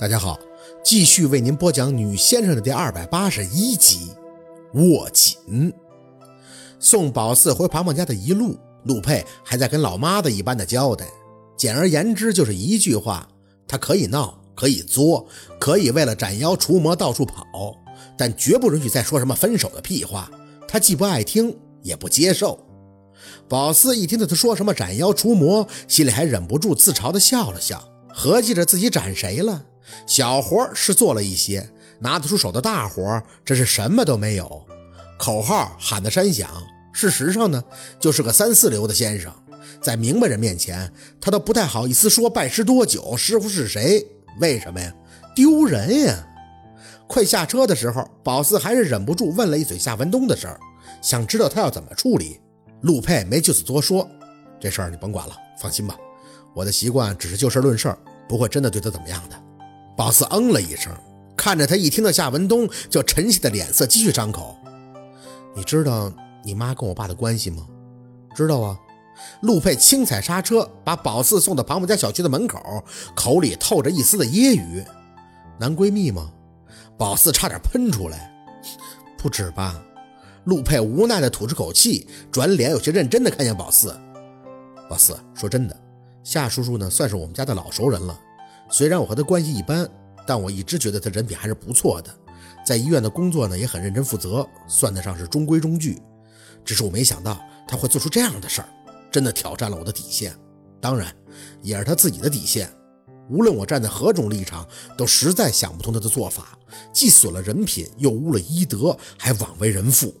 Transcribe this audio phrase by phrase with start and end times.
[0.00, 0.38] 大家好，
[0.84, 4.12] 继续为您播讲《女先生》的第二百八十一集。
[4.74, 5.74] 握紧。
[6.78, 11.04] 送宝四回庞庞家的一路，陆佩还在跟老妈子一般的交代。
[11.56, 13.28] 简而言之，就是一句话：
[13.66, 15.26] 他可以闹，可以作，
[15.58, 17.44] 可以为了斩妖除魔到处跑，
[18.16, 20.30] 但绝不允许再说什么分手的屁话。
[20.68, 22.64] 他既不爱听，也不接受。
[23.48, 27.82] 宝四一听到他说什么斩妖除魔，心里还忍不住自嘲的笑了笑，
[28.14, 29.64] 合计着自己斩谁了。
[30.06, 31.68] 小活是做了一些，
[32.00, 34.66] 拿得出手的大活，这是什么都没有。
[35.18, 36.48] 口号喊得山响，
[36.92, 37.62] 事实上呢，
[37.98, 39.32] 就是个三四流的先生，
[39.80, 44.06] 在明白人面前，他都不太好意思说拜师多久，师傅是谁？
[44.40, 44.94] 为什么呀？
[45.34, 46.24] 丢人呀！
[47.08, 50.60] 快下车的时候，宝四还是忍不住问了一嘴夏文东的事儿，
[51.02, 52.40] 想知道他要怎么处理。
[52.82, 54.08] 陆佩没就此多说，
[54.60, 55.96] 这事儿你甭管了，放心吧，
[56.54, 57.92] 我的习惯只是就事论事，
[58.28, 59.47] 不会真的对他怎么样的。
[59.98, 60.92] 宝四嗯了一声，
[61.36, 64.56] 看着他一听到夏文东就沉下的脸色，继续张口
[65.56, 66.12] ：“你知道
[66.44, 67.66] 你妈跟我爸的关系吗
[68.32, 68.78] ？”“知道啊。”
[69.42, 72.84] 陆佩轻踩刹车，把宝四送到庞某家小区的门口，
[73.16, 74.84] 口里透着一丝的揶揄
[75.58, 76.30] ：“男闺蜜吗？”
[76.96, 78.32] 宝四差点喷出来
[79.18, 79.82] ：“不止吧？”
[80.46, 83.92] 陆佩无奈地吐出口气，转脸有些认真地看向宝四
[84.88, 85.76] ：“宝四，说真的，
[86.22, 88.16] 夏叔叔呢，算是我们家的老熟人了。”
[88.70, 89.88] 虽然我和他关系一般，
[90.26, 92.14] 但我一直觉得他人品还是不错的。
[92.66, 96.00] 在医院的工作呢，也很认真负责，算得上是中规中矩。
[96.64, 98.68] 只是我没想到他会做出这样的事儿，
[99.10, 100.36] 真的挑战了我的底线，
[100.80, 101.14] 当然
[101.62, 102.70] 也是他自己的底线。
[103.30, 104.66] 无论我站在何种立场，
[104.96, 106.58] 都实在想不通他的做法，
[106.92, 110.14] 既损了人品，又污了医德，还枉为人父。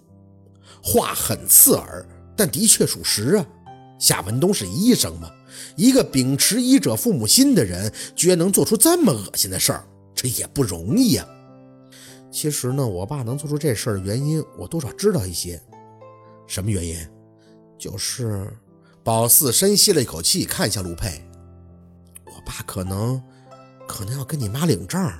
[0.82, 3.46] 话很刺耳，但的确属实啊。
[3.98, 5.28] 夏文东是医生吗？
[5.76, 11.26] 一个秉持医者父母心的人，居然能做出这么恶心的事儿，这也不容易呀。
[12.30, 15.60] 其实呢，我爸能做出这事儿的原因，我多少知道一些。
[16.46, 16.96] 什么原因？
[17.78, 18.52] 就是
[19.02, 21.24] 宝四深吸了一口气，看向陆佩。
[22.26, 23.22] 我爸可能，
[23.86, 25.10] 可能要跟你妈领证。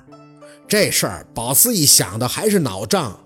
[0.67, 3.19] 这事儿，宝四一想到还是脑胀。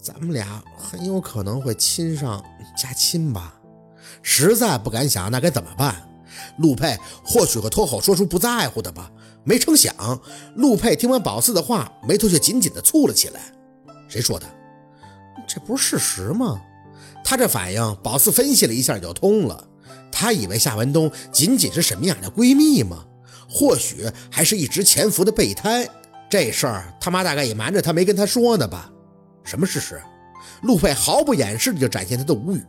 [0.00, 2.44] 咱们俩很有可能会亲上
[2.76, 3.60] 加亲吧。
[4.22, 6.02] 实在不敢想，那该怎么办？
[6.58, 9.10] 陆佩或许会脱口说出不在乎的吧。
[9.44, 9.94] 没成想，
[10.56, 13.40] 陆佩听完宝四的话，眉头却紧紧地蹙了起来。
[14.08, 14.46] 谁说的？
[15.46, 16.60] 这不是事实吗？
[17.24, 19.64] 他这反应，宝四分析了一下就通了。
[20.10, 23.04] 他以为夏文东仅仅是沈明雅的闺蜜吗？
[23.48, 25.88] 或许还是一直潜伏的备胎。
[26.28, 28.90] 这事儿他妈大概也瞒着他，没跟他说呢吧？
[29.44, 30.02] 什么事实？
[30.62, 32.62] 陆佩毫不掩饰的就展现他的无语。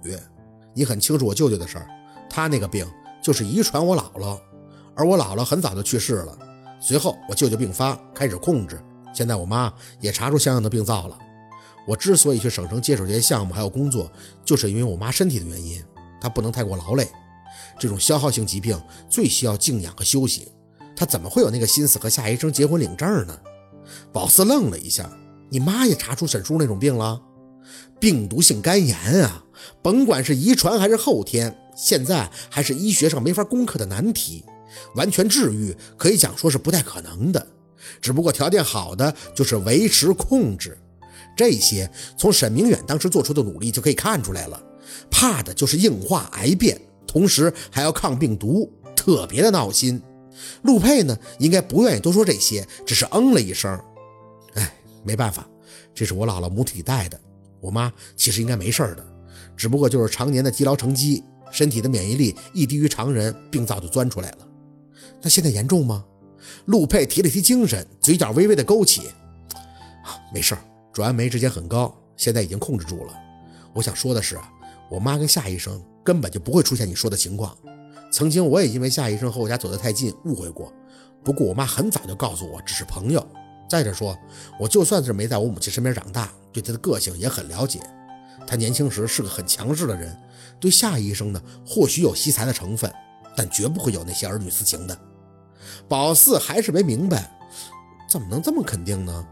[0.78, 1.88] 你很清楚我舅舅的事儿，
[2.30, 2.86] 他那个病
[3.20, 4.40] 就是遗传我姥姥，
[4.94, 6.38] 而我姥姥很早就去世了。
[6.80, 8.80] 随后我舅舅病发，开始控制，
[9.12, 11.18] 现在我妈也查出相应的病灶了。
[11.88, 14.12] 我之所以去省城接手这些项目还有工作，
[14.46, 15.84] 就是因为我妈身体的原因，
[16.22, 17.10] 她不能太过劳累。
[17.80, 18.80] 这种消耗性疾病
[19.10, 20.52] 最需要静养和休息，
[20.96, 23.36] 她怎么会有那个心思和夏医生结婚领证呢？
[24.14, 25.10] 宝四愣了一下，
[25.50, 27.20] 你妈也查出沈叔那种病了？
[28.00, 29.44] 病毒性肝炎啊！
[29.82, 34.44] 甭管是遗传还是后天，现在还是医学上没法攻克的难题。
[34.96, 37.48] 完全治愈可以讲说是不太可能的，
[38.02, 40.78] 只不过条件好的就是维持控制。
[41.36, 44.62] 这些从沈明远当时做出的努力就可以看出来了。
[45.10, 50.02] 怕的就是硬化癌变，同时还要抗病毒，特别的闹心。
[50.64, 53.80] 陆佩呢，应该不愿意多说这些，只是嗯了一声。
[54.54, 54.74] 哎，
[55.04, 55.48] 没办法，
[55.94, 57.20] 这是我姥姥母体带的。
[57.60, 59.06] 我妈其实应该没事的。
[59.58, 64.38] 只不过就是常年的积劳成疾，身体的免疫力一低于常人，病灶就钻出来了。
[65.22, 66.06] 那现在严重吗？
[66.66, 69.08] 陆佩提了提精神，嘴角微微的勾起。
[70.06, 70.62] 啊，没事儿，
[70.94, 73.14] 转氨酶之间很高，现在已经控制住了。
[73.74, 74.38] 我想说的是，
[74.90, 77.58] 我妈跟夏医生根本就不会出现你说的情况。
[78.12, 80.72] 曾经我也因为夏医生和我家走得太近误会过，
[81.24, 83.26] 不过我妈很早就告诉我只是朋友。
[83.70, 84.18] 再者说，
[84.60, 87.82] 我就算是没在我母亲身边长大，对她的个性也很了解。
[88.48, 90.18] 他年轻时是个很强势的人，
[90.60, 92.92] 对夏医生呢，或许有惜才的成分，
[93.36, 94.98] 但绝不会有那些儿女私情的。
[95.88, 97.30] 宝四还是没明白，
[98.10, 99.28] 怎么能这么肯定呢？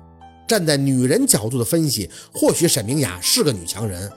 [0.48, 4.12] 站在女人角度的分析，或许沈明雅是个女强人，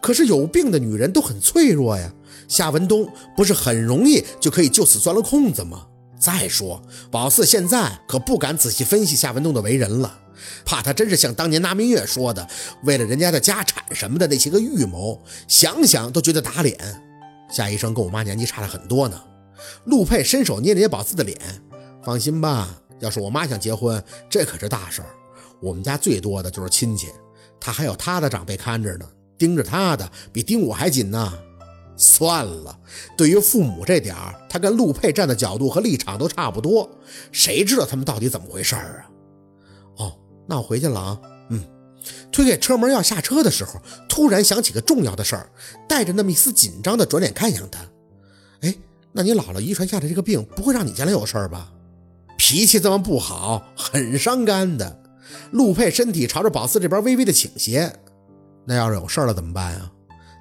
[0.00, 2.10] 可是有病的女人都很脆弱呀。
[2.48, 5.86] 夏文东不是很容易就可以就此钻了空子吗？
[6.18, 10.20] 再说，宝四现在可不敢仔细分析夏文东的为人了。
[10.64, 12.46] 怕他真是像当年拿明月说的，
[12.82, 16.76] 为了人家的家产什么的那些个预谋，想想都觉得打脸。
[17.50, 19.20] 夏医生跟我妈年纪差了很多呢。
[19.84, 21.38] 陆佩伸手捏了捏宝四的脸，
[22.02, 22.68] 放心吧，
[23.00, 25.08] 要是我妈想结婚，这可是大事儿。
[25.62, 27.08] 我们家最多的就是亲戚，
[27.60, 29.06] 他还有他的长辈看着呢，
[29.38, 31.32] 盯着他的比盯我还紧呢。
[31.96, 32.78] 算了，
[33.16, 36.88] 对于父母这点儿，他跟陆佩站的角度和立场都差不多，
[37.30, 39.10] 谁知道他们到底怎么回事儿啊？
[39.98, 40.12] 哦，
[40.48, 41.20] 那我回去了啊。
[41.50, 41.62] 嗯，
[42.32, 45.48] 推开车门要下车的时候，突然想起个重要的事儿，
[45.88, 47.80] 带着那么一丝紧张的转脸看向他。
[48.62, 48.74] 哎，
[49.12, 51.70] 那你姥姥遗传下的这个病，不会让你将来有事儿吧？
[52.36, 55.00] 脾气这么不好，很伤肝的。
[55.52, 57.92] 陆佩身体朝着宝四这边微微的倾斜，
[58.64, 59.92] 那要是有事儿了怎么办啊？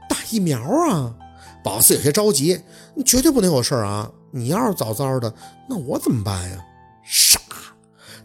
[0.10, 0.60] 打疫苗
[0.90, 1.16] 啊！
[1.64, 2.60] 宝四有些着急，
[2.94, 4.12] 你绝对不能有事儿啊！
[4.32, 5.34] 你要是早早的，
[5.70, 6.58] 那我怎么办呀？
[7.06, 7.40] 傻！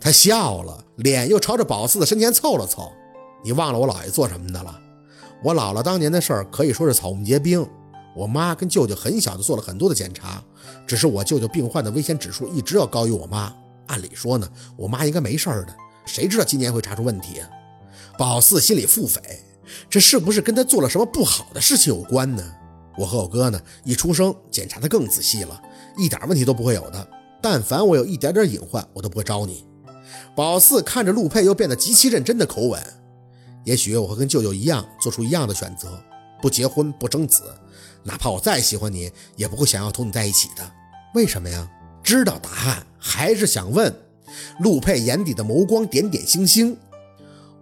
[0.01, 2.93] 他笑了，脸又朝着宝四的身前凑了凑。
[3.45, 4.81] 你忘了我姥爷做什么的了？
[5.43, 7.65] 我姥姥当年的事儿可以说是草木皆兵。
[8.17, 10.43] 我妈跟舅舅很小就做了很多的检查，
[10.87, 13.55] 只是我舅舅病患的危险指数一直要高于我妈。
[13.87, 15.75] 按理说呢，我妈应该没事儿的。
[16.05, 17.49] 谁知道今年会查出问题啊？
[18.19, 19.21] 宝四心里腹诽，
[19.89, 22.43] 这是不是跟他做了什么不好的事情有关呢？
[22.99, 25.63] 我和我哥呢，一出生检查的更仔细了，
[25.97, 27.09] 一点问题都不会有的。
[27.41, 29.65] 但凡我有一点点隐患，我都不会招你。
[30.35, 32.83] 宝四看着陆佩，又变得极其认真的口吻。
[33.65, 36.03] 也许我会跟舅舅一样，做出一样的选择，
[36.43, 37.45] 不结婚，不生子。
[38.03, 40.73] 哪怕我再喜欢你，也不会想要同你在一起的。
[41.15, 41.71] 为什么呀？
[42.03, 43.95] 知道答案，还是想问？
[44.61, 46.77] 陆佩眼底的眸光点点星星，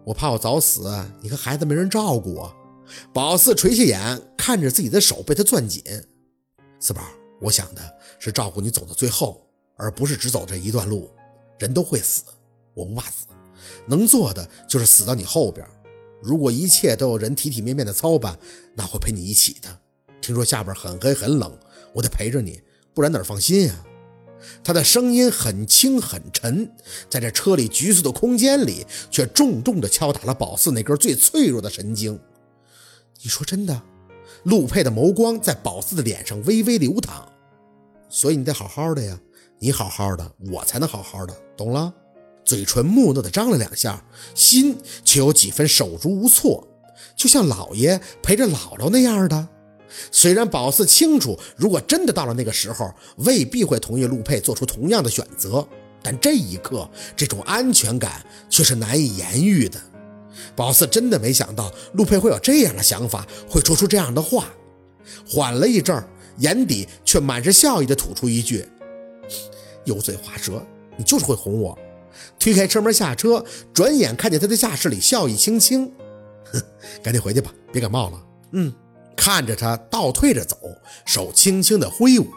[0.05, 0.89] 我怕我早死，
[1.21, 2.53] 你和孩子没人照顾啊！
[3.13, 5.83] 宝四垂下眼，看着自己的手被他攥紧。
[6.79, 7.03] 四宝，
[7.41, 7.83] 我想的
[8.19, 9.47] 是照顾你走到最后，
[9.77, 11.11] 而不是只走这一段路。
[11.59, 12.23] 人都会死，
[12.75, 13.27] 我不怕死，
[13.87, 15.67] 能做的就是死到你后边。
[16.23, 18.39] 如果一切都有人体体面面的操办，
[18.75, 19.81] 那会陪你一起的。
[20.21, 21.59] 听说下边很黑很冷，
[21.95, 22.61] 我得陪着你，
[22.95, 23.85] 不然哪放心呀？
[24.63, 26.71] 他的声音很轻很沉，
[27.09, 32.21] 在这车里局促的空间里，却重重地敲打了宝四那根最脆弱的神经。
[33.23, 33.83] 你说真的？
[34.45, 37.27] 陆佩的眸光在宝四的脸上微微流淌。
[38.09, 39.19] 所以你得好好的呀，
[39.59, 41.93] 你好好的，我才能好好的，懂了？
[42.45, 44.05] 嘴唇木讷的张了两下，
[44.35, 46.67] 心却有几分手足无措，
[47.17, 49.49] 就像老爷陪着姥姥那样的。
[50.13, 55.67] 虽然宝四清楚，如果真的到了那个时候，未必会同意陆佩做出同样的选择，
[56.03, 59.81] 但这一刻，这种安全感却是难以言喻的。
[60.55, 64.47] 宝四真的没想到陆佩会有这样的想法，会说出这样的话。
[65.29, 68.67] 缓了一阵儿，眼底却满是笑意的吐出一句
[69.85, 70.65] ：“油嘴滑舌，
[70.97, 71.79] 你就是会哄我。”
[72.39, 75.91] 推开车门下车，转眼看见他的驾驶里笑意轻轻，
[76.53, 76.63] 哼，
[77.03, 78.23] 赶紧回去吧，别感冒了。
[78.53, 78.73] 嗯。
[79.19, 80.59] 看着他倒退着走，
[81.07, 82.29] 手轻轻的挥舞，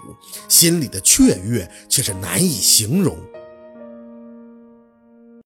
[0.47, 3.17] 心里的雀跃却是难以形容。